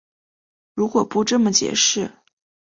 [0.73, 2.11] 如果不这么解释